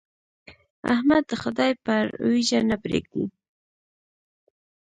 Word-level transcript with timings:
احمد 0.93 1.23
د 1.29 1.31
خدای 1.43 1.71
پر 1.85 2.03
اوېجه 2.23 2.59
نه 2.69 2.75
پرېږدي. 2.83 3.25